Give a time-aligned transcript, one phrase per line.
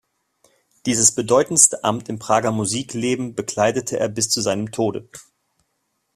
[0.87, 5.07] Dieses bedeutendste Amt im Prager Musikleben bekleidete er bis zu seinem Tode.